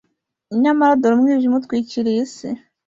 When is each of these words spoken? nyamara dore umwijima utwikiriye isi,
nyamara 0.63 0.99
dore 1.01 1.13
umwijima 1.15 1.55
utwikiriye 1.57 2.19
isi, 2.27 2.49